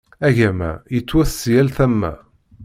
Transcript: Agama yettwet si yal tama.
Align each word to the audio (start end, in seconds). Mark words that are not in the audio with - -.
Agama 0.27 0.69
yettwet 0.93 1.29
si 1.39 1.51
yal 1.55 1.69
tama. 1.75 2.11